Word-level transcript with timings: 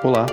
Olá, 0.00 0.26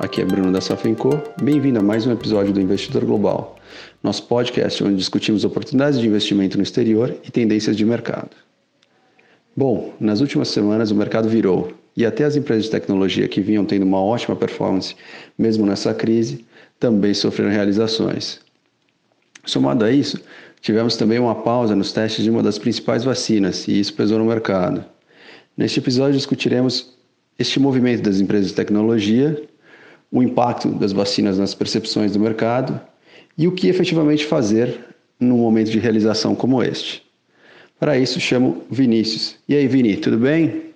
aqui 0.00 0.22
é 0.22 0.24
Bruno 0.24 0.50
da 0.50 0.62
Safenco. 0.62 1.10
Bem-vindo 1.42 1.78
a 1.78 1.82
mais 1.82 2.06
um 2.06 2.12
episódio 2.12 2.54
do 2.54 2.60
Investidor 2.60 3.04
Global, 3.04 3.56
nosso 4.02 4.26
podcast 4.26 4.82
onde 4.82 4.96
discutimos 4.96 5.44
oportunidades 5.44 6.00
de 6.00 6.06
investimento 6.06 6.56
no 6.56 6.62
exterior 6.62 7.14
e 7.22 7.30
tendências 7.30 7.76
de 7.76 7.84
mercado. 7.84 8.30
Bom, 9.54 9.92
nas 10.00 10.22
últimas 10.22 10.48
semanas 10.48 10.90
o 10.90 10.94
mercado 10.94 11.28
virou 11.28 11.74
e 11.94 12.06
até 12.06 12.24
as 12.24 12.34
empresas 12.34 12.64
de 12.64 12.70
tecnologia 12.70 13.28
que 13.28 13.42
vinham 13.42 13.66
tendo 13.66 13.82
uma 13.82 14.02
ótima 14.02 14.34
performance, 14.34 14.96
mesmo 15.36 15.66
nessa 15.66 15.92
crise, 15.92 16.42
também 16.80 17.12
sofreram 17.12 17.50
realizações. 17.50 18.40
Somado 19.44 19.84
a 19.84 19.92
isso, 19.92 20.18
tivemos 20.62 20.96
também 20.96 21.18
uma 21.18 21.34
pausa 21.34 21.76
nos 21.76 21.92
testes 21.92 22.24
de 22.24 22.30
uma 22.30 22.42
das 22.42 22.58
principais 22.58 23.04
vacinas 23.04 23.68
e 23.68 23.78
isso 23.78 23.92
pesou 23.92 24.18
no 24.18 24.24
mercado. 24.24 24.82
Neste 25.54 25.78
episódio 25.78 26.14
discutiremos 26.14 26.93
este 27.38 27.58
movimento 27.58 28.02
das 28.02 28.20
empresas 28.20 28.48
de 28.48 28.54
tecnologia, 28.54 29.42
o 30.10 30.22
impacto 30.22 30.68
das 30.68 30.92
vacinas 30.92 31.38
nas 31.38 31.54
percepções 31.54 32.12
do 32.12 32.20
mercado 32.20 32.80
e 33.36 33.48
o 33.48 33.52
que 33.52 33.68
efetivamente 33.68 34.24
fazer 34.24 34.78
num 35.18 35.38
momento 35.38 35.70
de 35.70 35.78
realização 35.78 36.34
como 36.34 36.62
este. 36.62 37.02
Para 37.78 37.98
isso, 37.98 38.20
chamo 38.20 38.64
Vinícius. 38.70 39.36
E 39.48 39.54
aí, 39.54 39.66
Vini, 39.66 39.96
tudo 39.96 40.18
bem? 40.18 40.74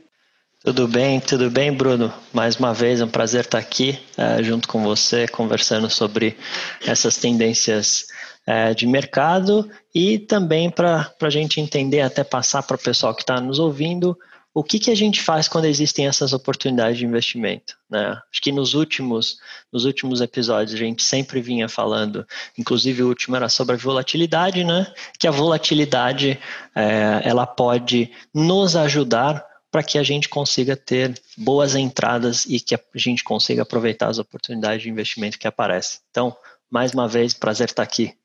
Tudo 0.65 0.89
bem, 0.89 1.21
tudo 1.21 1.49
bem, 1.49 1.73
Bruno? 1.73 2.13
Mais 2.33 2.57
uma 2.57 2.75
vez, 2.75 3.01
é 3.01 3.05
um 3.05 3.09
prazer 3.09 3.43
estar 3.43 3.59
aqui 3.59 3.99
é, 4.17 4.43
junto 4.43 4.67
com 4.67 4.83
você, 4.83 5.29
conversando 5.29 5.89
sobre 5.89 6.37
essas 6.85 7.17
tendências 7.17 8.07
é, 8.45 8.75
de 8.75 8.87
mercado 8.87 9.71
e 9.95 10.19
também 10.19 10.69
para 10.69 11.11
a 11.23 11.31
gente 11.31 11.61
entender, 11.61 12.01
até 12.01 12.25
passar 12.25 12.65
para 12.65 12.75
o 12.77 12.81
pessoal 12.81 13.15
que 13.15 13.23
está 13.23 13.41
nos 13.41 13.61
ouvindo, 13.61 14.19
o 14.59 14.65
que, 14.65 14.81
que 14.81 14.91
a 14.91 14.95
gente 14.95 15.23
faz 15.23 15.47
quando 15.47 15.67
existem 15.67 16.09
essas 16.09 16.33
oportunidades 16.33 16.99
de 16.99 17.07
investimento? 17.07 17.77
Né? 17.89 18.21
Acho 18.29 18.43
que 18.43 18.51
nos 18.51 18.75
últimos, 18.75 19.39
nos 19.73 19.85
últimos 19.85 20.21
episódios 20.21 20.75
a 20.75 20.85
gente 20.85 21.01
sempre 21.05 21.41
vinha 21.41 21.69
falando, 21.69 22.27
inclusive 22.59 23.05
o 23.05 23.07
último 23.07 23.37
era 23.37 23.49
sobre 23.49 23.77
a 23.77 23.79
volatilidade, 23.79 24.65
né? 24.65 24.93
que 25.17 25.29
a 25.29 25.31
volatilidade 25.31 26.41
é, 26.75 27.21
ela 27.23 27.47
pode 27.47 28.11
nos 28.35 28.75
ajudar 28.75 29.47
para 29.71 29.85
que 29.85 29.97
a 29.97 30.03
gente 30.03 30.29
consiga 30.29 30.75
ter 30.77 31.15
boas 31.37 31.77
entradas 31.77 32.45
e 32.45 32.59
que 32.59 32.75
a 32.75 32.81
gente 32.97 33.23
consiga 33.23 33.63
aproveitar 33.63 34.09
as 34.09 34.19
oportunidades 34.19 34.83
de 34.83 34.91
investimento 34.91 35.39
que 35.39 35.47
aparecem. 35.47 36.01
Então, 36.11 36.37
mais 36.69 36.93
uma 36.93 37.07
vez, 37.07 37.33
prazer 37.33 37.69
estar 37.69 37.85
aqui. 37.85 38.18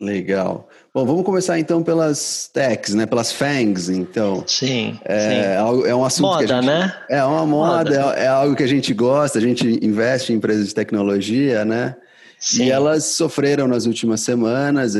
Legal. 0.00 0.66
Bom, 0.94 1.04
vamos 1.04 1.24
começar 1.24 1.58
então 1.58 1.82
pelas 1.82 2.48
techs, 2.52 2.94
né? 2.94 3.04
Pelas 3.04 3.30
FANGs, 3.32 3.90
então. 3.90 4.42
Sim. 4.46 4.98
É, 5.04 5.58
sim. 5.58 5.88
é 5.88 5.94
um 5.94 6.04
assunto 6.04 6.26
moda, 6.26 6.46
que 6.46 6.50
a 6.50 6.56
gente, 6.56 6.66
né? 6.66 6.96
É 7.10 7.22
uma 7.22 7.44
moda, 7.44 7.90
moda. 7.90 8.14
É, 8.16 8.24
é, 8.24 8.26
algo 8.28 8.56
que 8.56 8.62
a 8.62 8.66
gente 8.66 8.94
gosta, 8.94 9.38
a 9.38 9.42
gente 9.42 9.78
investe 9.84 10.32
em 10.32 10.36
empresas 10.36 10.68
de 10.68 10.74
tecnologia, 10.74 11.66
né? 11.66 11.96
Sim. 12.38 12.64
E 12.64 12.70
elas 12.70 13.04
sofreram 13.04 13.68
nas 13.68 13.84
últimas 13.84 14.22
semanas. 14.22 14.94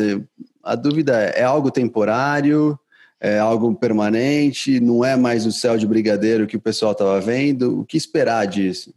a 0.63 0.75
dúvida 0.75 1.19
é, 1.19 1.41
é 1.41 1.45
algo 1.45 1.71
temporário? 1.71 2.79
É 3.19 3.39
algo 3.39 3.75
permanente? 3.75 4.81
Não 4.81 5.03
é 5.03 5.17
mais 5.17 5.47
o 5.47 5.53
céu 5.53 5.79
de 5.79 5.87
brigadeiro 5.87 6.47
que 6.47 6.59
o 6.59 6.61
pessoal 6.61 6.93
estava 6.93 7.19
vendo? 7.21 7.81
O 7.81 7.87
que 7.87 7.97
esperar 7.97 8.47
disso? 8.47 8.93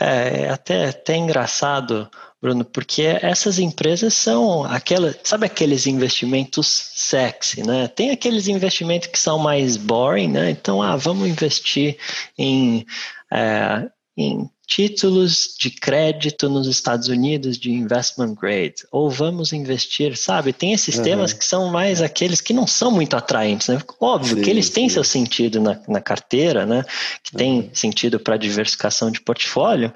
É, 0.00 0.48
até, 0.48 0.90
até 0.90 1.16
engraçado 1.16 2.08
Bruno, 2.40 2.64
porque 2.64 3.02
essas 3.02 3.58
empresas 3.58 4.14
são 4.14 4.62
aquelas, 4.64 5.16
sabe 5.24 5.46
aqueles 5.46 5.88
investimentos 5.88 6.92
sexy, 6.94 7.64
né? 7.66 7.88
Tem 7.88 8.10
aqueles 8.10 8.46
investimentos 8.46 9.08
que 9.08 9.18
são 9.18 9.40
mais 9.40 9.76
boring, 9.76 10.28
né? 10.28 10.50
Então, 10.50 10.80
ah, 10.80 10.94
vamos 10.94 11.28
investir 11.28 11.98
em, 12.38 12.86
é, 13.32 13.90
em 14.16 14.48
títulos 14.68 15.54
de 15.58 15.70
crédito 15.70 16.46
nos 16.50 16.66
Estados 16.68 17.08
Unidos 17.08 17.56
de 17.56 17.72
investment 17.72 18.34
grade, 18.34 18.86
ou 18.92 19.08
vamos 19.08 19.54
investir, 19.54 20.14
sabe? 20.14 20.52
Tem 20.52 20.74
esses 20.74 20.98
uhum. 20.98 21.02
temas 21.02 21.32
que 21.32 21.42
são 21.42 21.70
mais 21.70 22.02
aqueles 22.02 22.42
que 22.42 22.52
não 22.52 22.66
são 22.66 22.90
muito 22.90 23.16
atraentes, 23.16 23.68
né? 23.68 23.80
Óbvio 23.98 24.36
sim, 24.36 24.42
que 24.42 24.50
eles 24.50 24.68
têm 24.68 24.86
sim. 24.86 24.94
seu 24.94 25.04
sentido 25.04 25.58
na, 25.58 25.80
na, 25.88 26.02
carteira, 26.02 26.66
né? 26.66 26.84
Que 27.24 27.32
uhum. 27.32 27.38
tem 27.38 27.70
sentido 27.72 28.20
para 28.20 28.36
diversificação 28.36 29.10
de 29.10 29.22
portfólio, 29.22 29.90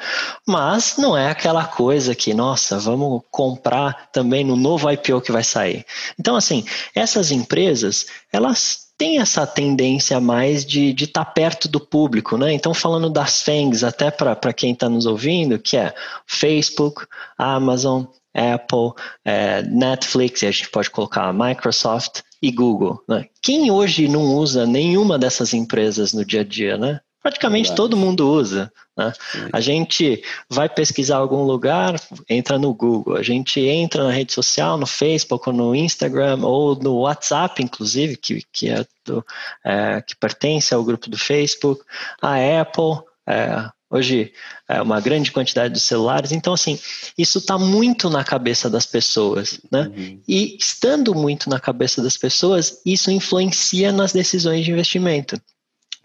mas 0.47 0.95
não 0.97 1.15
é 1.15 1.31
aquela 1.31 1.67
coisa 1.67 2.15
que, 2.15 2.33
nossa, 2.33 2.79
vamos 2.79 3.21
comprar 3.31 4.11
também 4.11 4.43
no 4.43 4.57
novo 4.57 4.91
IPO 4.91 5.21
que 5.21 5.31
vai 5.31 5.45
sair. 5.45 5.85
Então, 6.19 6.35
assim, 6.35 6.65
essas 6.95 7.31
empresas, 7.31 8.07
elas 8.33 8.92
tem 9.03 9.19
essa 9.19 9.45
tendência 9.45 10.21
mais 10.21 10.65
de 10.65 10.91
estar 10.91 11.25
tá 11.25 11.31
perto 11.33 11.67
do 11.67 11.81
público, 11.81 12.37
né? 12.37 12.53
Então, 12.53 12.73
falando 12.73 13.11
das 13.11 13.43
FANGs, 13.43 13.83
até 13.83 14.13
para 14.13 14.53
quem 14.53 14.73
está 14.73 14.89
nos 14.89 15.07
ouvindo, 15.07 15.59
que 15.59 15.77
é 15.77 15.93
Facebook, 16.25 17.05
Amazon, 17.37 18.05
Apple, 18.33 18.93
é, 19.25 19.61
Netflix, 19.63 20.43
e 20.43 20.47
a 20.47 20.53
gente 20.53 20.71
pode 20.71 20.89
colocar 20.89 21.33
Microsoft 21.33 22.21
e 22.41 22.53
Google. 22.53 23.03
Né? 23.09 23.27
Quem 23.43 23.73
hoje 23.73 24.07
não 24.07 24.37
usa 24.37 24.65
nenhuma 24.67 25.19
dessas 25.19 25.53
empresas 25.53 26.13
no 26.13 26.25
dia 26.25 26.43
a 26.43 26.45
dia, 26.45 26.79
né? 26.79 27.01
Praticamente 27.23 27.69
Verdade. 27.69 27.77
todo 27.77 27.97
mundo 27.97 28.29
usa. 28.29 28.73
Né? 28.97 29.13
A 29.53 29.61
gente 29.61 30.23
vai 30.51 30.69
pesquisar 30.69 31.19
algum 31.19 31.45
lugar, 31.45 31.95
entra 32.29 32.59
no 32.59 32.75
Google. 32.75 33.17
A 33.17 33.23
gente 33.23 33.61
entra 33.61 34.05
na 34.05 34.11
rede 34.11 34.33
social, 34.33 34.77
no 34.77 34.87
Facebook, 34.87 35.49
ou 35.49 35.55
no 35.55 35.75
Instagram, 35.75 36.41
ou 36.43 36.75
no 36.75 36.99
WhatsApp, 36.99 37.63
inclusive, 37.63 38.17
que, 38.17 38.43
que, 38.53 38.69
é 38.69 38.85
do, 39.07 39.25
é, 39.65 40.03
que 40.03 40.17
pertence 40.17 40.75
ao 40.75 40.85
grupo 40.85 41.09
do 41.09 41.17
Facebook. 41.17 41.83
A 42.21 42.35
Apple, 42.61 43.03
é, 43.29 43.69
hoje 43.89 44.33
é 44.69 44.83
uma 44.83 45.01
grande 45.01 45.31
quantidade 45.31 45.73
de 45.75 45.81
celulares. 45.81 46.33
Então, 46.33 46.53
assim, 46.55 46.77
isso 47.17 47.39
está 47.39 47.57
muito 47.57 48.11
na 48.11 48.25
cabeça 48.25 48.69
das 48.69 48.85
pessoas, 48.85 49.61
né? 49.71 49.93
Uhum. 49.97 50.21
E 50.27 50.57
estando 50.59 51.15
muito 51.15 51.49
na 51.49 51.61
cabeça 51.61 52.03
das 52.03 52.17
pessoas, 52.17 52.81
isso 52.85 53.13
influencia 53.13 53.93
nas 53.93 54.13
decisões 54.13 54.65
de 54.65 54.73
investimento. 54.73 55.41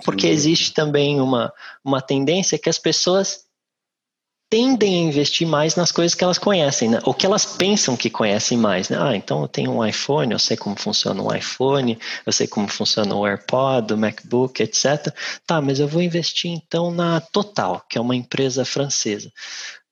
Porque 0.04 0.28
existe 0.28 0.74
também 0.74 1.20
uma, 1.20 1.52
uma 1.84 2.02
tendência 2.02 2.58
que 2.58 2.70
as 2.70 2.78
pessoas 2.78 3.48
tendem 4.50 4.96
a 4.96 5.10
investir 5.10 5.46
mais 5.46 5.76
nas 5.76 5.92
coisas 5.92 6.16
que 6.16 6.24
elas 6.24 6.38
conhecem, 6.38 6.90
né? 6.90 7.00
ou 7.04 7.14
que 7.14 7.26
elas 7.26 7.46
pensam 7.46 7.98
que 7.98 8.10
conhecem 8.10 8.58
mais. 8.58 8.88
Né? 8.88 8.98
Ah, 9.00 9.16
então 9.16 9.42
eu 9.42 9.48
tenho 9.48 9.72
um 9.72 9.86
iPhone, 9.86 10.32
eu 10.32 10.40
sei 10.40 10.56
como 10.56 10.76
funciona 10.80 11.22
um 11.22 11.36
iPhone, 11.36 12.00
eu 12.26 12.32
sei 12.32 12.48
como 12.48 12.68
funciona 12.68 13.14
o 13.14 13.28
AirPod, 13.28 13.94
o 13.94 13.98
MacBook, 13.98 14.64
etc. 14.64 15.14
Tá, 15.46 15.60
mas 15.60 15.80
eu 15.80 15.88
vou 15.88 16.02
investir 16.02 16.52
então 16.52 16.92
na 16.92 17.20
Total, 17.20 17.84
que 17.90 17.98
é 17.98 18.02
uma 18.02 18.16
empresa 18.16 18.64
francesa 18.64 19.32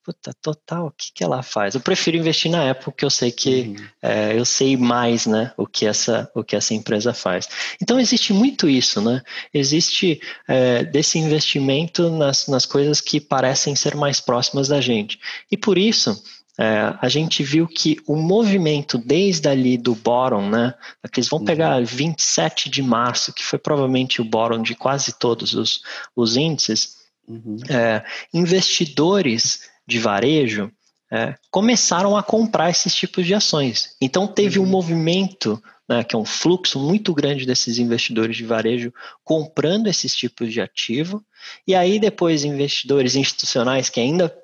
puta, 0.06 0.32
total, 0.40 0.86
o 0.86 0.90
que, 0.92 1.12
que 1.12 1.24
ela 1.24 1.42
faz? 1.42 1.74
Eu 1.74 1.80
prefiro 1.80 2.16
investir 2.16 2.48
na 2.48 2.70
Apple, 2.70 2.84
porque 2.84 3.04
eu 3.04 3.10
sei 3.10 3.32
que 3.32 3.62
uhum. 3.62 3.76
é, 4.00 4.38
eu 4.38 4.44
sei 4.44 4.76
mais, 4.76 5.26
né, 5.26 5.52
o 5.56 5.66
que 5.66 5.84
essa, 5.84 6.30
o 6.32 6.44
que 6.44 6.54
essa 6.54 6.72
empresa 6.74 7.12
faz. 7.12 7.48
Então 7.82 7.98
existe 7.98 8.32
muito 8.32 8.68
isso, 8.68 9.00
né? 9.00 9.20
Existe 9.52 10.20
é, 10.46 10.84
desse 10.84 11.18
investimento 11.18 12.08
nas, 12.08 12.46
nas 12.46 12.64
coisas 12.64 13.00
que 13.00 13.20
parecem 13.20 13.74
ser 13.74 13.96
mais 13.96 14.20
próximas 14.20 14.68
da 14.68 14.80
gente. 14.80 15.18
E 15.50 15.56
por 15.56 15.76
isso 15.76 16.22
é, 16.56 16.94
a 17.02 17.08
gente 17.08 17.42
viu 17.42 17.66
que 17.66 17.96
o 18.06 18.14
movimento 18.14 18.98
desde 18.98 19.48
ali 19.48 19.76
do 19.76 19.96
bottom, 19.96 20.48
né, 20.48 20.72
que 21.12 21.18
eles 21.18 21.28
vão 21.28 21.40
uhum. 21.40 21.44
pegar 21.44 21.84
27 21.84 22.70
de 22.70 22.80
março, 22.80 23.32
que 23.32 23.42
foi 23.42 23.58
provavelmente 23.58 24.20
o 24.20 24.24
bottom 24.24 24.62
de 24.62 24.76
quase 24.76 25.18
todos 25.18 25.52
os, 25.54 25.82
os 26.14 26.36
índices, 26.36 26.94
uhum. 27.26 27.56
é, 27.68 28.04
investidores 28.32 29.74
de 29.86 29.98
varejo 29.98 30.70
é, 31.10 31.34
começaram 31.50 32.16
a 32.16 32.22
comprar 32.22 32.70
esses 32.70 32.94
tipos 32.94 33.24
de 33.26 33.34
ações. 33.34 33.96
Então 34.00 34.26
teve 34.26 34.58
um 34.58 34.62
uhum. 34.62 34.68
movimento, 34.68 35.62
né, 35.88 36.02
que 36.02 36.16
é 36.16 36.18
um 36.18 36.24
fluxo 36.24 36.78
muito 36.80 37.14
grande 37.14 37.46
desses 37.46 37.78
investidores 37.78 38.36
de 38.36 38.44
varejo 38.44 38.92
comprando 39.22 39.86
esses 39.86 40.14
tipos 40.14 40.52
de 40.52 40.60
ativo, 40.60 41.24
e 41.66 41.74
aí 41.74 42.00
depois 42.00 42.44
investidores 42.44 43.14
institucionais 43.14 43.88
que 43.88 44.00
ainda 44.00 44.34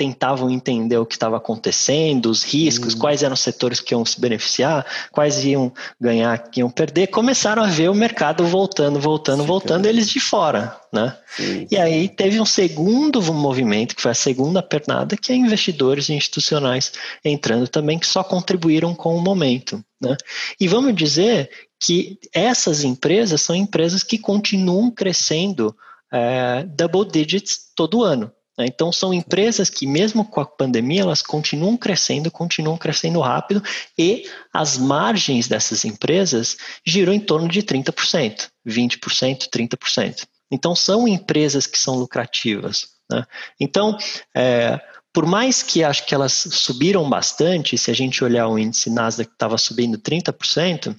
tentavam 0.00 0.48
entender 0.48 0.96
o 0.96 1.04
que 1.04 1.14
estava 1.14 1.36
acontecendo, 1.36 2.30
os 2.30 2.42
riscos, 2.42 2.94
uhum. 2.94 3.00
quais 3.00 3.22
eram 3.22 3.34
os 3.34 3.40
setores 3.40 3.80
que 3.80 3.92
iam 3.92 4.02
se 4.02 4.18
beneficiar, 4.18 4.86
quais 5.12 5.44
iam 5.44 5.70
ganhar, 6.00 6.38
que 6.38 6.60
iam 6.60 6.70
perder, 6.70 7.08
começaram 7.08 7.62
a 7.62 7.66
ver 7.66 7.90
o 7.90 7.94
mercado 7.94 8.46
voltando, 8.46 8.98
voltando, 8.98 9.42
Sim, 9.42 9.46
voltando, 9.46 9.84
eles 9.84 10.08
de 10.08 10.18
fora, 10.18 10.74
né? 10.90 11.14
Sim. 11.36 11.66
E 11.70 11.76
aí 11.76 12.08
teve 12.08 12.40
um 12.40 12.46
segundo 12.46 13.20
movimento, 13.30 13.94
que 13.94 14.00
foi 14.00 14.12
a 14.12 14.14
segunda 14.14 14.62
pernada, 14.62 15.18
que 15.18 15.32
é 15.32 15.36
investidores 15.36 16.08
institucionais 16.08 16.92
entrando 17.22 17.68
também, 17.68 17.98
que 17.98 18.06
só 18.06 18.24
contribuíram 18.24 18.94
com 18.94 19.14
o 19.14 19.20
momento, 19.20 19.84
né? 20.00 20.16
E 20.58 20.66
vamos 20.66 20.94
dizer 20.94 21.50
que 21.78 22.18
essas 22.32 22.84
empresas 22.84 23.42
são 23.42 23.54
empresas 23.54 24.02
que 24.02 24.16
continuam 24.16 24.90
crescendo 24.90 25.76
é, 26.10 26.62
double 26.62 27.04
digits 27.04 27.70
todo 27.76 28.02
ano. 28.02 28.32
Né? 28.58 28.66
Então, 28.66 28.92
são 28.92 29.12
empresas 29.12 29.70
que, 29.70 29.86
mesmo 29.86 30.24
com 30.24 30.40
a 30.40 30.46
pandemia, 30.46 31.02
elas 31.02 31.22
continuam 31.22 31.76
crescendo, 31.76 32.30
continuam 32.30 32.76
crescendo 32.76 33.20
rápido 33.20 33.62
e 33.98 34.28
as 34.52 34.78
margens 34.78 35.48
dessas 35.48 35.84
empresas 35.84 36.56
giram 36.86 37.12
em 37.12 37.20
torno 37.20 37.48
de 37.48 37.62
30%, 37.62 38.48
20%, 38.66 39.48
30%. 39.48 40.26
Então, 40.50 40.74
são 40.74 41.06
empresas 41.06 41.66
que 41.66 41.78
são 41.78 41.96
lucrativas. 41.96 42.88
Né? 43.10 43.24
Então, 43.58 43.96
é, 44.34 44.80
por 45.12 45.26
mais 45.26 45.62
que 45.62 45.82
acho 45.82 46.06
que 46.06 46.14
elas 46.14 46.32
subiram 46.32 47.08
bastante, 47.08 47.76
se 47.76 47.90
a 47.90 47.94
gente 47.94 48.22
olhar 48.22 48.48
o 48.48 48.58
índice 48.58 48.90
Nasdaq 48.90 49.28
que 49.28 49.34
estava 49.34 49.58
subindo 49.58 49.98
30%, 49.98 50.96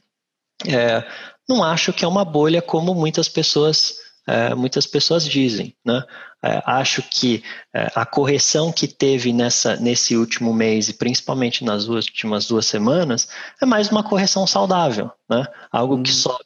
é, 0.68 1.04
não 1.48 1.64
acho 1.64 1.92
que 1.92 2.06
é 2.06 2.08
uma 2.08 2.24
bolha 2.24 2.62
como 2.62 2.94
muitas 2.94 3.28
pessoas 3.28 3.96
é, 4.28 4.54
muitas 4.54 4.86
pessoas 4.86 5.26
dizem. 5.26 5.76
Né? 5.86 6.04
É, 6.44 6.62
acho 6.66 7.02
que 7.04 7.44
é, 7.74 7.92
a 7.96 8.06
correção 8.06 8.72
que 8.72 8.88
teve 8.88 9.34
nessa, 9.34 9.76
nesse 9.76 10.16
último 10.16 10.54
mês, 10.54 10.90
e 10.90 10.94
principalmente 10.94 11.64
nas 11.64 11.88
últimas 11.88 12.48
duas 12.48 12.66
semanas, 12.66 13.28
é 13.62 13.66
mais 13.66 13.90
uma 13.90 14.04
correção 14.04 14.46
saudável. 14.46 15.12
Né? 15.30 15.46
Algo 15.72 16.02
que 16.02 16.12
uhum. 16.12 16.18
sobe 16.18 16.46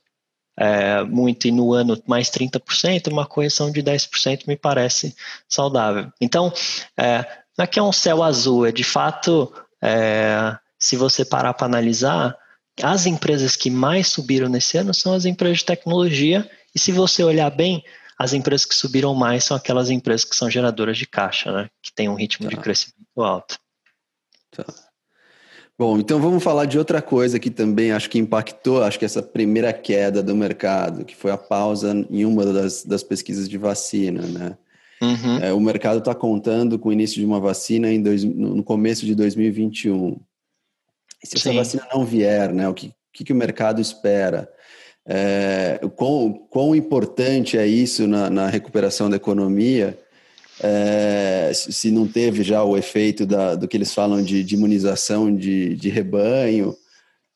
é, 0.57 1.03
muito 1.03 1.47
e 1.47 1.51
no 1.51 1.73
ano 1.73 2.01
mais 2.07 2.29
30%, 2.29 3.11
uma 3.11 3.25
correção 3.25 3.71
de 3.71 3.83
10% 3.83 4.47
me 4.47 4.55
parece 4.55 5.15
saudável. 5.47 6.11
Então, 6.19 6.51
é, 6.97 7.25
não 7.57 7.63
é 7.63 7.67
que 7.67 7.79
é 7.79 7.83
um 7.83 7.91
céu 7.91 8.23
azul, 8.23 8.65
é 8.65 8.71
de 8.71 8.83
fato, 8.83 9.51
é, 9.81 10.57
se 10.79 10.95
você 10.95 11.25
parar 11.25 11.53
para 11.53 11.67
analisar, 11.67 12.35
as 12.81 13.05
empresas 13.05 13.55
que 13.55 13.69
mais 13.69 14.07
subiram 14.07 14.49
nesse 14.49 14.77
ano 14.77 14.93
são 14.93 15.13
as 15.13 15.25
empresas 15.25 15.59
de 15.59 15.65
tecnologia, 15.65 16.49
e 16.75 16.79
se 16.79 16.91
você 16.91 17.23
olhar 17.23 17.49
bem, 17.49 17.83
as 18.19 18.33
empresas 18.33 18.65
que 18.65 18.75
subiram 18.75 19.15
mais 19.15 19.45
são 19.45 19.55
aquelas 19.55 19.89
empresas 19.89 20.25
que 20.25 20.35
são 20.35 20.49
geradoras 20.49 20.97
de 20.97 21.07
caixa, 21.07 21.51
né? 21.51 21.69
que 21.81 21.93
têm 21.93 22.09
um 22.09 22.15
ritmo 22.15 22.49
tá. 22.49 22.55
de 22.55 22.61
crescimento 22.61 23.23
alto. 23.23 23.57
Tá. 24.51 24.65
Bom, 25.77 25.99
então 25.99 26.21
vamos 26.21 26.41
falar 26.41 26.65
de 26.65 26.77
outra 26.77 27.01
coisa 27.01 27.37
que 27.37 27.49
também 27.49 27.91
acho 27.91 28.09
que 28.09 28.17
impactou, 28.17 28.81
acho 28.81 28.97
que 28.97 29.03
essa 29.03 29.21
primeira 29.21 29.73
queda 29.73 30.23
do 30.23 30.33
mercado, 30.33 31.03
que 31.03 31.15
foi 31.15 31.31
a 31.31 31.37
pausa 31.37 31.93
em 32.09 32.25
uma 32.25 32.45
das, 32.45 32.83
das 32.85 33.03
pesquisas 33.03 33.49
de 33.49 33.57
vacina, 33.57 34.21
né? 34.21 34.57
Uhum. 35.01 35.37
É, 35.39 35.51
o 35.51 35.59
mercado 35.59 35.99
está 35.99 36.15
contando 36.15 36.79
com 36.79 36.87
o 36.87 36.93
início 36.93 37.17
de 37.17 37.25
uma 37.25 37.41
vacina 37.41 37.91
em 37.91 38.01
dois, 38.01 38.23
no 38.23 38.63
começo 38.63 39.05
de 39.05 39.13
2021. 39.13 40.17
E 41.21 41.27
se 41.27 41.37
Sim. 41.37 41.49
essa 41.49 41.53
vacina 41.53 41.87
não 41.93 42.05
vier, 42.05 42.53
né? 42.53 42.69
O 42.69 42.73
que, 42.73 42.93
que, 43.11 43.25
que 43.25 43.33
o 43.33 43.35
mercado 43.35 43.81
espera? 43.81 44.49
É, 45.07 45.79
quão, 45.95 46.33
quão 46.49 46.75
importante 46.75 47.57
é 47.57 47.67
isso 47.67 48.07
na, 48.07 48.29
na 48.29 48.47
recuperação 48.47 49.09
da 49.09 49.15
economia? 49.15 49.97
é, 50.61 51.51
se 51.53 51.91
não 51.91 52.07
teve 52.07 52.43
já 52.43 52.63
o 52.63 52.77
efeito 52.77 53.25
da, 53.25 53.55
do 53.55 53.67
que 53.67 53.75
eles 53.75 53.93
falam 53.93 54.21
de, 54.23 54.43
de 54.43 54.55
imunização 54.55 55.35
de, 55.35 55.75
de 55.75 55.89
rebanho. 55.89 56.75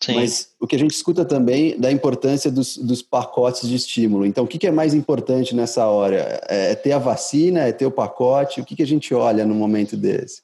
Sim. 0.01 0.15
Mas 0.15 0.49
o 0.59 0.65
que 0.65 0.77
a 0.77 0.79
gente 0.79 0.91
escuta 0.91 1.25
também 1.25 1.77
da 1.77 1.91
importância 1.91 2.49
dos, 2.49 2.77
dos 2.77 3.01
pacotes 3.01 3.67
de 3.67 3.75
estímulo. 3.75 4.25
Então, 4.25 4.45
o 4.45 4.47
que, 4.47 4.57
que 4.57 4.67
é 4.67 4.71
mais 4.71 4.93
importante 4.93 5.53
nessa 5.53 5.85
hora? 5.87 6.41
É, 6.47 6.71
é 6.71 6.75
ter 6.75 6.93
a 6.93 6.97
vacina? 6.97 7.61
É 7.61 7.73
ter 7.73 7.85
o 7.85 7.91
pacote? 7.91 8.61
O 8.61 8.65
que, 8.65 8.77
que 8.77 8.83
a 8.83 8.87
gente 8.87 9.13
olha 9.13 9.45
no 9.45 9.53
momento 9.53 9.97
desse? 9.97 10.41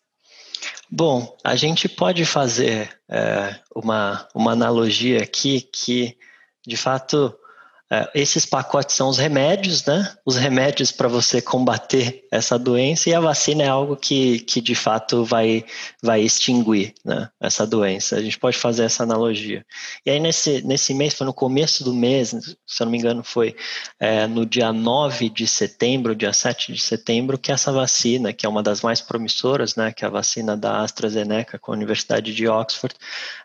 Bom, 0.91 1.35
a 1.43 1.55
gente 1.55 1.87
pode 1.87 2.25
fazer 2.25 2.89
é, 3.09 3.55
uma, 3.73 4.27
uma 4.35 4.51
analogia 4.51 5.23
aqui 5.23 5.61
que, 5.61 6.17
de 6.65 6.75
fato, 6.77 7.39
esses 8.15 8.47
pacotes 8.47 8.95
são 8.95 9.07
os 9.09 9.19
remédios, 9.19 9.85
né? 9.85 10.11
Os 10.25 10.35
remédios 10.35 10.91
para 10.91 11.07
você 11.07 11.39
combater 11.39 12.25
essa 12.31 12.57
doença 12.57 13.09
e 13.09 13.13
a 13.13 13.19
vacina 13.19 13.63
é 13.63 13.67
algo 13.67 13.95
que, 13.95 14.39
que 14.39 14.59
de 14.59 14.73
fato 14.73 15.23
vai, 15.23 15.63
vai 16.01 16.21
extinguir 16.21 16.95
né? 17.05 17.29
essa 17.39 17.65
doença. 17.65 18.15
A 18.15 18.21
gente 18.21 18.39
pode 18.39 18.57
fazer 18.57 18.85
essa 18.85 19.03
analogia. 19.03 19.63
E 20.03 20.09
aí, 20.09 20.19
nesse, 20.19 20.65
nesse 20.65 20.95
mês, 20.95 21.13
foi 21.13 21.27
no 21.27 21.33
começo 21.33 21.83
do 21.83 21.93
mês, 21.93 22.29
se 22.65 22.81
eu 22.81 22.85
não 22.85 22.91
me 22.91 22.97
engano, 22.97 23.23
foi 23.23 23.55
é, 23.99 24.25
no 24.25 24.47
dia 24.47 24.73
9 24.73 25.29
de 25.29 25.47
setembro, 25.47 26.15
dia 26.15 26.33
7 26.33 26.73
de 26.73 26.81
setembro, 26.81 27.37
que 27.37 27.51
essa 27.51 27.71
vacina, 27.71 28.33
que 28.33 28.47
é 28.47 28.49
uma 28.49 28.63
das 28.63 28.81
mais 28.81 28.99
promissoras, 28.99 29.75
né? 29.75 29.91
Que 29.91 30.03
é 30.03 30.07
a 30.07 30.11
vacina 30.11 30.57
da 30.57 30.81
AstraZeneca 30.81 31.59
com 31.59 31.71
a 31.71 31.75
Universidade 31.75 32.33
de 32.33 32.47
Oxford, 32.47 32.95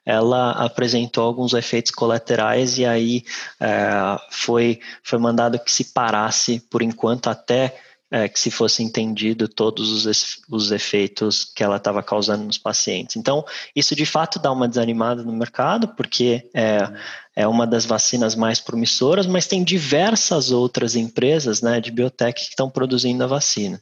ela 0.04 0.52
apresentou 0.52 1.24
alguns 1.24 1.52
efeitos 1.52 1.90
colaterais 1.90 2.78
e 2.78 2.86
aí. 2.86 3.22
É, 3.60 4.29
foi, 4.30 4.80
foi 5.02 5.18
mandado 5.18 5.58
que 5.58 5.70
se 5.70 5.92
parasse 5.92 6.60
por 6.70 6.82
enquanto 6.82 7.28
até 7.28 7.76
é, 8.10 8.28
que 8.28 8.40
se 8.40 8.50
fosse 8.50 8.82
entendido 8.82 9.46
todos 9.46 10.04
os, 10.04 10.40
os 10.50 10.72
efeitos 10.72 11.44
que 11.44 11.62
ela 11.62 11.76
estava 11.76 12.02
causando 12.02 12.44
nos 12.44 12.58
pacientes. 12.58 13.16
Então, 13.16 13.44
isso 13.74 13.94
de 13.94 14.04
fato 14.04 14.38
dá 14.38 14.50
uma 14.50 14.66
desanimada 14.66 15.22
no 15.22 15.32
mercado, 15.32 15.88
porque 15.88 16.50
é, 16.52 16.90
é 17.36 17.46
uma 17.46 17.66
das 17.66 17.86
vacinas 17.86 18.34
mais 18.34 18.58
promissoras, 18.58 19.26
mas 19.26 19.46
tem 19.46 19.62
diversas 19.62 20.50
outras 20.50 20.96
empresas 20.96 21.62
né, 21.62 21.80
de 21.80 21.92
biotech 21.92 22.42
que 22.42 22.50
estão 22.50 22.68
produzindo 22.68 23.22
a 23.22 23.28
vacina. 23.28 23.80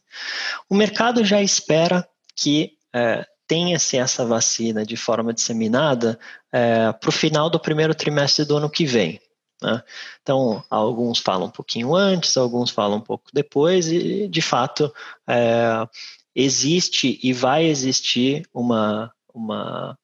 O 0.68 0.74
mercado 0.74 1.24
já 1.24 1.40
espera 1.40 2.06
que 2.36 2.72
é, 2.94 3.24
tenha-se 3.46 3.96
essa 3.96 4.26
vacina 4.26 4.84
de 4.84 4.96
forma 4.96 5.32
disseminada 5.32 6.18
é, 6.52 6.92
para 6.92 7.08
o 7.08 7.12
final 7.12 7.48
do 7.48 7.58
primeiro 7.58 7.94
trimestre 7.94 8.44
do 8.44 8.58
ano 8.58 8.68
que 8.68 8.84
vem. 8.84 9.18
Né? 9.62 9.82
Então, 10.22 10.62
alguns 10.70 11.18
falam 11.18 11.48
um 11.48 11.50
pouquinho 11.50 11.94
antes, 11.94 12.36
alguns 12.36 12.70
falam 12.70 12.98
um 12.98 13.02
pouco 13.02 13.24
depois, 13.32 13.88
e 13.88 14.28
de 14.28 14.40
fato 14.40 14.92
é, 15.26 15.86
existe 16.34 17.18
e 17.22 17.32
vai 17.32 17.66
existir 17.66 18.48
uma, 18.54 19.12
uma, 19.34 19.98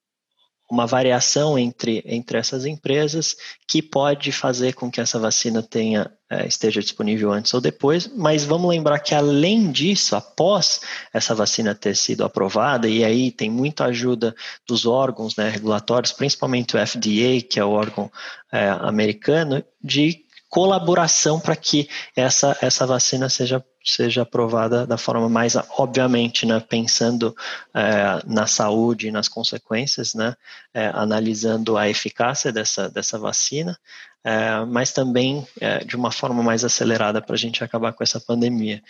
uma 0.74 0.86
variação 0.86 1.56
entre, 1.56 2.02
entre 2.04 2.36
essas 2.36 2.66
empresas 2.66 3.36
que 3.66 3.80
pode 3.80 4.32
fazer 4.32 4.74
com 4.74 4.90
que 4.90 5.00
essa 5.00 5.20
vacina 5.20 5.62
tenha 5.62 6.10
é, 6.28 6.46
esteja 6.48 6.80
disponível 6.80 7.32
antes 7.32 7.54
ou 7.54 7.60
depois, 7.60 8.10
mas 8.16 8.44
vamos 8.44 8.68
lembrar 8.68 8.98
que 8.98 9.14
além 9.14 9.70
disso, 9.70 10.16
após 10.16 10.80
essa 11.12 11.32
vacina 11.32 11.74
ter 11.74 11.94
sido 11.94 12.24
aprovada, 12.24 12.88
e 12.88 13.04
aí 13.04 13.30
tem 13.30 13.48
muita 13.48 13.84
ajuda 13.84 14.34
dos 14.66 14.84
órgãos 14.84 15.36
né, 15.36 15.48
regulatórios, 15.48 16.12
principalmente 16.12 16.76
o 16.76 16.86
FDA, 16.86 17.40
que 17.48 17.60
é 17.60 17.64
o 17.64 17.70
órgão 17.70 18.10
é, 18.50 18.68
americano, 18.68 19.64
de 19.82 20.23
colaboração 20.54 21.40
para 21.40 21.56
que 21.56 21.88
essa, 22.14 22.56
essa 22.60 22.86
vacina 22.86 23.28
seja, 23.28 23.60
seja 23.84 24.22
aprovada 24.22 24.86
da 24.86 24.96
forma 24.96 25.28
mais, 25.28 25.56
obviamente, 25.76 26.46
né, 26.46 26.60
pensando 26.60 27.34
é, 27.74 28.22
na 28.24 28.46
saúde 28.46 29.08
e 29.08 29.10
nas 29.10 29.26
consequências, 29.26 30.14
né, 30.14 30.36
é, 30.72 30.86
analisando 30.94 31.76
a 31.76 31.88
eficácia 31.88 32.52
dessa, 32.52 32.88
dessa 32.88 33.18
vacina, 33.18 33.76
é, 34.22 34.64
mas 34.64 34.92
também 34.92 35.44
é, 35.60 35.78
de 35.84 35.96
uma 35.96 36.12
forma 36.12 36.40
mais 36.40 36.62
acelerada 36.62 37.20
para 37.20 37.34
a 37.34 37.38
gente 37.38 37.64
acabar 37.64 37.92
com 37.92 38.04
essa 38.04 38.20
pandemia. 38.20 38.80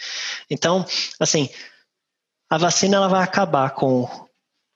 Então, 0.51 0.85
assim, 1.19 1.49
a 2.51 2.59
vacina 2.59 2.99
ela 2.99 3.09
vai 3.09 3.23
acabar 3.25 3.71
com, 3.71 4.07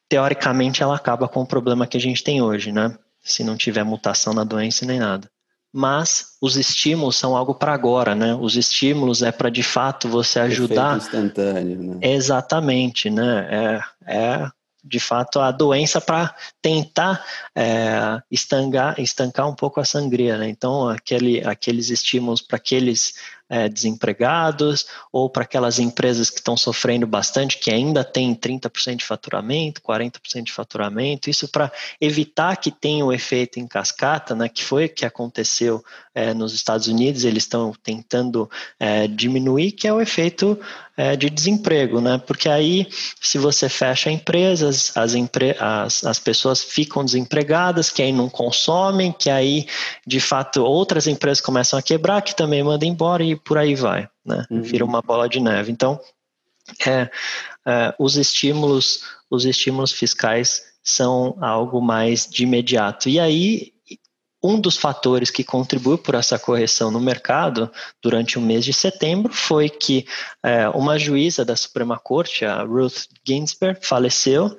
teoricamente, 0.09 0.83
ela 0.83 0.97
acaba 0.97 1.29
com 1.29 1.43
o 1.43 1.47
problema 1.47 1.87
que 1.87 1.99
a 1.99 2.01
gente 2.01 2.25
tem 2.25 2.41
hoje, 2.41 2.73
né? 2.73 2.97
Se 3.21 3.45
não 3.45 3.59
tiver 3.59 3.85
mutação 3.85 4.33
na 4.33 4.43
doença 4.43 4.87
nem 4.87 4.99
nada 4.99 5.31
mas 5.73 6.37
os 6.41 6.57
estímulos 6.57 7.17
são 7.17 7.37
algo 7.37 7.55
para 7.55 7.73
agora, 7.73 8.15
né? 8.15 8.35
Os 8.35 8.57
estímulos 8.57 9.23
é 9.23 9.31
para 9.31 9.51
de 9.51 9.63
fato 9.63 10.09
você 10.09 10.41
ajudar. 10.41 10.97
Efeito 10.97 11.17
instantâneo, 11.17 11.83
né? 11.83 11.99
Exatamente, 12.03 13.11
né? 13.11 13.49
É, 13.51 14.15
é 14.15 14.51
de 14.83 14.99
fato 14.99 15.41
a 15.41 15.51
doença 15.51 16.01
para 16.01 16.35
tentar 16.63 17.25
é, 17.55 18.23
estancar, 18.31 18.99
estancar 18.99 19.49
um 19.49 19.55
pouco 19.55 19.81
a 19.81 19.85
sangria, 19.85 20.39
né? 20.39 20.49
Então 20.49 20.89
aquele, 20.89 21.45
aqueles 21.47 21.91
estímulos 21.91 22.41
para 22.41 22.57
aqueles 22.57 23.15
é, 23.49 23.69
desempregados 23.69 24.87
ou 25.13 25.31
para 25.31 25.43
aquelas 25.43 25.79
empresas 25.79 26.31
que 26.31 26.39
estão 26.39 26.57
sofrendo 26.57 27.07
bastante, 27.07 27.59
que 27.59 27.71
ainda 27.71 28.05
tem 28.05 28.35
30% 28.35 28.97
de 28.97 29.05
faturamento, 29.05 29.81
40% 29.81 30.43
de 30.43 30.53
faturamento, 30.53 31.31
isso 31.31 31.49
para 31.49 31.73
evitar 32.01 32.57
que 32.57 32.71
tenha 32.71 33.05
o 33.05 33.13
efeito 33.13 33.59
em 33.59 33.67
cascata, 33.67 34.35
né, 34.35 34.49
que 34.49 34.63
foi 34.63 34.87
o 34.87 34.89
que 34.89 35.05
aconteceu 35.07 35.83
é, 36.15 36.35
nos 36.35 36.53
Estados 36.53 36.89
Unidos, 36.89 37.25
eles 37.25 37.45
estão 37.45 37.73
tentando 37.83 38.51
é, 38.79 39.07
diminuir, 39.07 39.73
que 39.73 39.87
é 39.87 39.93
o 39.93 40.01
efeito 40.01 40.59
é, 40.99 41.15
de 41.15 41.31
desemprego, 41.31 42.01
né? 42.01 42.21
Porque 42.27 42.49
aí, 42.49 42.89
se 43.21 43.39
você 43.39 43.69
fecha 43.69 44.11
empresas, 44.11 44.91
as, 44.97 45.15
empre 45.15 45.55
as, 45.61 46.05
as 46.05 46.19
pessoas 46.19 46.61
ficam 46.61 47.05
desempregadas, 47.05 47.89
que 47.89 48.03
aí 48.03 48.13
não 48.13 48.29
consomem, 48.29 49.13
que 49.13 49.31
aí, 49.31 49.69
de 50.05 50.19
fato, 50.19 50.65
outras 50.65 51.07
empresas 51.07 51.41
começam 51.41 51.79
a 51.79 51.83
quebrar, 51.83 52.21
que 52.21 52.35
também 52.35 52.65
mandam 52.65 52.89
embora 52.89 53.23
e 53.23 53.37
por 53.39 53.59
aí 53.59 53.75
vai, 53.75 54.09
né? 54.25 54.45
Uhum. 54.51 54.63
Vira 54.63 54.85
uma 54.85 55.03
bola 55.03 55.29
de 55.29 55.41
neve. 55.41 55.73
Então, 55.73 56.01
é, 56.87 57.11
é, 57.67 57.95
os 57.99 58.17
estímulos, 58.17 59.03
os 59.31 59.45
estímulos 59.45 59.93
fiscais 59.93 60.63
são 60.83 61.37
algo 61.41 61.81
mais 61.81 62.27
de 62.27 62.45
imediato. 62.45 63.09
E 63.09 63.19
aí, 63.21 63.73
um 64.43 64.61
dos 64.61 64.77
fatores 64.77 65.31
que 65.31 65.43
contribuiu 65.43 65.99
por 65.99 66.15
essa 66.15 66.39
correção 66.39 66.91
no 66.91 67.01
mercado 67.01 67.71
durante 68.03 68.39
o 68.39 68.41
mês 68.41 68.65
de 68.65 68.73
setembro 68.73 69.33
foi 69.33 69.69
que 69.69 70.07
é, 70.43 70.69
uma 70.71 70.99
juíza 70.99 71.45
da 71.45 71.57
Suprema 71.57 71.99
Corte, 71.99 72.45
a 72.45 72.63
Ruth 72.63 73.07
Ginsburg, 73.27 73.81
faleceu 73.83 74.57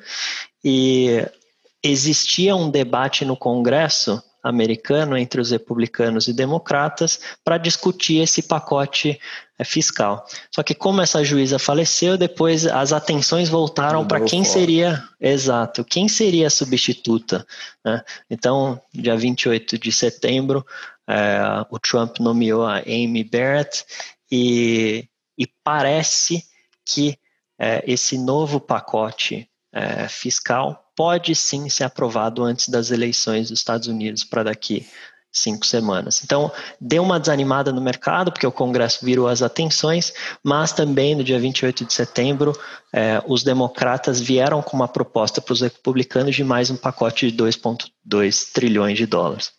e 0.64 1.26
existia 1.82 2.56
um 2.56 2.70
debate 2.70 3.24
no 3.24 3.38
Congresso 3.38 4.22
americano 4.44 5.18
entre 5.18 5.42
os 5.42 5.52
republicanos 5.52 6.28
e 6.28 6.34
democratas 6.34 7.20
para 7.44 7.58
discutir 7.58 8.22
esse 8.22 8.42
pacote 8.42 9.20
é, 9.58 9.64
fiscal. 9.64 10.26
Só 10.54 10.64
que 10.64 10.74
como 10.74 11.02
essa 11.02 11.24
juíza 11.24 11.60
faleceu, 11.60 12.18
depois 12.18 12.66
as 12.66 12.94
atenções 12.94 13.50
voltaram 13.50 14.08
para 14.08 14.22
quem 14.22 14.44
fora. 14.44 14.60
seria, 14.60 15.04
exato, 15.20 15.84
quem 15.84 16.08
seria 16.08 16.48
a 16.48 16.52
substituta. 16.52 17.46
Né? 17.84 18.02
Então, 18.30 18.82
dia 18.94 19.18
28 19.18 19.78
de 19.78 19.92
setembro, 19.92 20.66
é, 21.08 21.40
o 21.70 21.80
Trump 21.80 22.20
nomeou 22.20 22.66
a 22.66 22.78
Amy 22.80 23.24
Barrett 23.24 23.84
e, 24.32 25.08
e 25.38 25.48
parece 25.64 26.44
que 26.86 27.18
é, 27.60 27.84
esse 27.86 28.18
novo 28.18 28.60
pacote 28.60 29.50
é, 29.74 30.08
fiscal 30.08 30.89
pode 31.00 31.34
sim 31.34 31.70
ser 31.70 31.86
aprovado 31.86 32.44
antes 32.44 32.68
das 32.68 32.92
eleições 32.92 33.48
dos 33.48 33.60
Estados 33.60 33.88
Unidos 33.88 34.26
para 34.26 34.44
daqui 34.44 34.86
cinco 35.32 35.66
semanas. 35.66 36.22
Então, 36.26 36.52
deu 36.82 37.02
uma 37.02 37.18
desanimada 37.18 37.72
no 37.72 37.80
mercado, 37.80 38.34
porque 38.34 38.46
o 38.46 38.52
Congresso 38.52 39.06
virou 39.06 39.26
as 39.30 39.42
atenções, 39.42 40.12
mas 40.44 40.74
também 40.74 41.16
no 41.16 41.24
dia 41.24 41.40
28 41.40 41.86
de 41.86 41.94
setembro, 41.94 42.52
é, 42.92 43.24
os 43.26 43.44
democratas 43.44 44.20
vieram 44.20 44.62
com 44.62 44.76
uma 44.76 44.90
proposta 44.90 45.40
para 45.40 45.54
os 45.54 45.62
republicanos 45.62 46.36
de 46.36 46.44
mais 46.44 46.70
um 46.70 46.76
pacote 46.76 47.32
de 47.32 47.38
2,2 47.38 48.52
trilhões 48.52 48.98
de 48.98 49.06
dólares. 49.06 49.54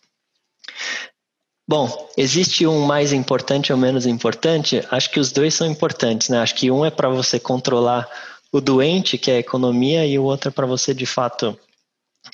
Bom, 1.67 2.11
existe 2.15 2.67
um 2.67 2.85
mais 2.85 3.13
importante 3.13 3.73
ou 3.73 3.79
menos 3.79 4.05
importante? 4.05 4.85
Acho 4.91 5.09
que 5.09 5.19
os 5.19 5.31
dois 5.31 5.55
são 5.55 5.65
importantes, 5.65 6.29
né? 6.29 6.37
Acho 6.39 6.53
que 6.53 6.69
um 6.69 6.85
é 6.85 6.91
para 6.91 7.09
você 7.09 7.39
controlar 7.39 8.07
o 8.51 8.59
doente, 8.59 9.17
que 9.17 9.31
é 9.31 9.35
a 9.35 9.39
economia, 9.39 10.05
e 10.05 10.19
o 10.19 10.23
outro 10.23 10.49
é 10.49 10.51
para 10.51 10.65
você, 10.65 10.93
de 10.93 11.05
fato, 11.05 11.57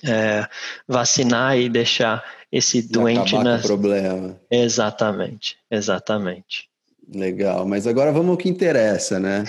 é, 0.04 0.48
vacinar 0.88 1.58
e 1.58 1.70
deixar 1.70 2.24
esse 2.52 2.82
doente 2.82 3.38
na. 3.38 3.60
problema. 3.60 4.40
Exatamente, 4.50 5.58
exatamente. 5.70 6.70
Legal, 7.14 7.66
mas 7.66 7.88
agora 7.88 8.12
vamos 8.12 8.32
ao 8.32 8.38
que 8.38 8.50
interessa, 8.50 9.20
né? 9.20 9.46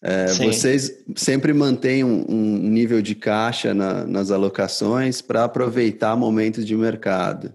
É, 0.00 0.26
vocês 0.26 1.04
sempre 1.16 1.52
mantêm 1.52 2.04
um, 2.04 2.24
um 2.28 2.68
nível 2.68 3.02
de 3.02 3.14
caixa 3.14 3.74
na, 3.74 4.04
nas 4.04 4.30
alocações 4.30 5.20
para 5.20 5.44
aproveitar 5.44 6.16
momentos 6.16 6.64
de 6.64 6.76
mercado. 6.76 7.52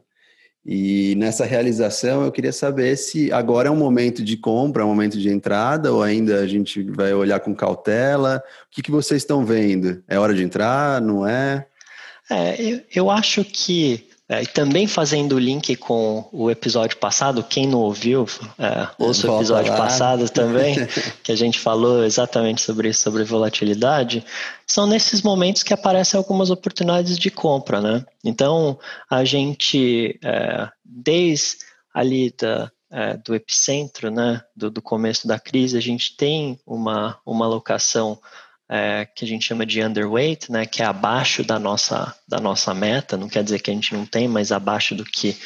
E 0.66 1.16
nessa 1.16 1.44
realização 1.44 2.24
eu 2.24 2.32
queria 2.32 2.54
saber 2.54 2.96
se 2.96 3.32
agora 3.32 3.68
é 3.68 3.72
um 3.72 3.76
momento 3.76 4.24
de 4.24 4.38
compra, 4.38 4.84
é 4.84 4.86
um 4.86 4.90
momento 4.90 5.18
de 5.18 5.28
entrada, 5.28 5.92
ou 5.92 6.04
ainda 6.04 6.40
a 6.40 6.48
gente 6.48 6.84
vai 6.84 7.14
olhar 7.14 7.40
com 7.40 7.56
cautela. 7.56 8.44
O 8.68 8.70
que, 8.70 8.84
que 8.84 8.92
vocês 8.92 9.24
estão 9.24 9.44
vendo? 9.44 10.04
É 10.08 10.20
hora 10.20 10.36
de 10.36 10.44
entrar? 10.44 11.02
Não 11.02 11.28
é? 11.28 11.66
É, 12.30 12.62
eu, 12.62 12.82
eu 12.94 13.10
acho 13.10 13.44
que 13.44 14.08
é, 14.32 14.44
e 14.44 14.48
também 14.48 14.88
fazendo 14.88 15.36
o 15.36 15.40
link 15.40 15.76
com 15.76 16.26
o 16.32 16.50
episódio 16.50 16.96
passado, 16.96 17.44
quem 17.44 17.68
não 17.68 17.80
ouviu, 17.80 18.26
é, 18.58 18.88
ouça 18.98 19.30
o 19.30 19.36
episódio 19.36 19.76
passado 19.76 20.30
também, 20.30 20.78
que 21.22 21.34
a 21.34 21.36
gente 21.36 21.60
falou 21.60 22.06
exatamente 22.06 22.62
sobre 22.62 22.88
isso, 22.88 23.02
sobre 23.02 23.26
volatilidade, 23.26 24.24
são 24.66 24.88
nesses 24.88 25.22
momentos 25.22 25.64
que 25.64 25.74
aparecem 25.74 26.18
algumas 26.18 26.50
oportunidades 26.50 27.20
de 27.20 27.30
compra, 27.30 27.82
né? 27.82 28.06
Então, 28.24 28.80
a 29.10 29.26
gente, 29.26 30.18
é, 30.24 30.70
desde 30.86 31.58
ali 31.94 32.34
da, 32.40 32.72
é, 32.90 33.18
do 33.18 33.36
epicentro, 33.36 34.10
né, 34.10 34.42
do, 34.56 34.72
do 34.72 34.82
começo 34.82 35.28
da 35.28 35.38
crise, 35.38 35.78
a 35.78 35.82
gente 35.82 36.16
tem 36.16 36.58
uma, 36.66 37.20
uma 37.26 37.46
alocação 37.46 38.18
é, 38.72 39.06
que 39.06 39.26
a 39.26 39.28
gente 39.28 39.46
chama 39.46 39.66
de 39.66 39.84
underweight, 39.84 40.50
né, 40.50 40.66
que 40.66 40.82
é 40.82 40.86
abaixo 40.86 41.44
da 41.44 41.60
nossa, 41.60 42.16
da 42.26 42.40
nossa 42.40 42.74
meta, 42.74 43.18
não 43.18 43.28
quer 43.28 43.44
dizer 43.44 43.60
que 43.60 43.70
a 43.70 43.74
gente 43.74 43.94
não 43.94 44.06
tem, 44.06 44.30
mas 44.30 44.50
abaixo 44.50 44.96
do 44.96 45.04
que 45.04 45.38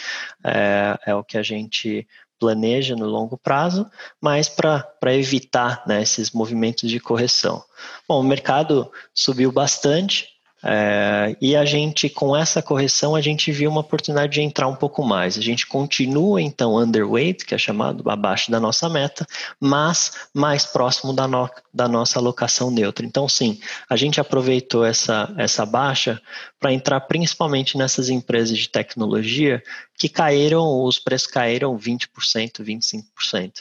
é, 0.43 0.95
é 1.07 1.15
o 1.15 1.23
que 1.23 1.35
a 1.35 1.41
gente 1.41 2.07
planeja 2.39 2.95
no 2.95 3.07
longo 3.07 3.35
prazo, 3.35 3.89
mas 4.21 4.47
para 4.47 5.15
evitar 5.15 5.81
né, 5.87 6.03
esses 6.03 6.29
movimentos 6.29 6.87
de 6.87 6.99
correção. 6.99 7.63
Bom, 8.07 8.19
o 8.19 8.23
mercado 8.23 8.91
subiu 9.11 9.51
bastante, 9.51 10.27
é, 10.67 11.37
e 11.39 11.55
a 11.55 11.63
gente, 11.63 12.09
com 12.09 12.35
essa 12.35 12.59
correção, 12.59 13.15
a 13.15 13.21
gente 13.21 13.51
viu 13.51 13.69
uma 13.69 13.81
oportunidade 13.81 14.33
de 14.33 14.41
entrar 14.41 14.67
um 14.67 14.75
pouco 14.75 15.03
mais. 15.03 15.37
A 15.37 15.41
gente 15.41 15.67
continua, 15.67 16.41
então, 16.41 16.75
underweight, 16.75 17.45
que 17.45 17.53
é 17.53 17.57
chamado 17.57 18.09
abaixo 18.09 18.49
da 18.49 18.59
nossa 18.59 18.89
meta, 18.89 19.27
mas 19.59 20.27
mais 20.33 20.65
próximo 20.65 21.13
da, 21.13 21.27
no, 21.27 21.47
da 21.71 21.87
nossa 21.87 22.17
alocação 22.17 22.71
neutra. 22.71 23.05
Então, 23.05 23.29
sim, 23.29 23.59
a 23.87 23.95
gente 23.95 24.19
aproveitou 24.19 24.83
essa, 24.83 25.31
essa 25.37 25.67
baixa 25.67 26.19
para 26.59 26.73
entrar 26.73 26.99
principalmente 27.01 27.77
nessas 27.77 28.09
empresas 28.09 28.57
de 28.57 28.67
tecnologia 28.67 29.61
que 29.95 30.09
caíram, 30.09 30.83
os 30.83 30.97
preços 30.97 31.27
caíram 31.27 31.77
20%, 31.77 32.07
25%. 32.63 33.51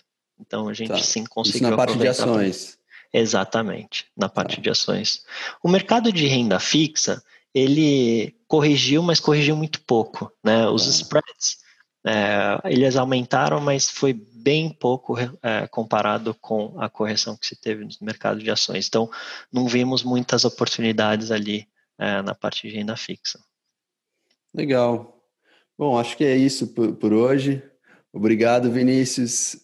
Então, 0.41 0.69
a 0.69 0.73
gente 0.73 0.89
tá. 0.89 0.99
sim 0.99 1.25
conseguiu. 1.25 1.61
Isso 1.61 1.71
na 1.71 1.77
parte 1.77 1.99
de 1.99 2.09
ações. 2.09 2.79
Exatamente, 3.17 4.07
na 4.17 4.29
parte 4.29 4.61
de 4.61 4.69
ações. 4.69 5.25
O 5.63 5.69
mercado 5.69 6.13
de 6.13 6.27
renda 6.27 6.59
fixa, 6.59 7.23
ele 7.55 8.35
corrigiu, 8.49 9.05
mas 9.05 9.21
corrigiu 9.21 9.55
muito 9.55 9.81
pouco. 9.83 10.33
Né? 10.43 10.67
Os 10.67 10.85
spreads, 10.89 11.59
é, 12.05 12.59
eles 12.65 12.97
aumentaram, 12.97 13.61
mas 13.61 13.89
foi 13.89 14.13
bem 14.13 14.69
pouco 14.69 15.15
é, 15.41 15.69
comparado 15.69 16.35
com 16.35 16.75
a 16.77 16.89
correção 16.89 17.37
que 17.37 17.47
se 17.47 17.55
teve 17.55 17.85
no 17.85 17.91
mercado 18.01 18.41
de 18.41 18.51
ações. 18.51 18.89
Então, 18.89 19.09
não 19.53 19.69
vimos 19.69 20.03
muitas 20.03 20.45
oportunidades 20.45 21.31
ali 21.31 21.69
é, 21.97 22.21
na 22.21 22.35
parte 22.35 22.67
de 22.69 22.75
renda 22.75 22.97
fixa. 22.97 23.39
Legal. 24.53 25.23
Bom, 25.79 25.97
acho 25.97 26.17
que 26.17 26.25
é 26.25 26.37
isso 26.37 26.75
por, 26.75 26.97
por 26.97 27.13
hoje. 27.13 27.63
Obrigado, 28.13 28.73
Vinícius. 28.73 29.57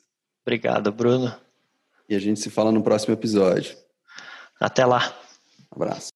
Obrigado, 0.47 0.93
Bruno. 0.93 1.35
E 2.11 2.17
a 2.17 2.19
gente 2.19 2.41
se 2.41 2.51
fala 2.51 2.73
no 2.73 2.83
próximo 2.83 3.15
episódio. 3.15 3.77
Até 4.61 4.85
lá. 4.85 5.17
Um 5.71 5.77
abraço. 5.77 6.11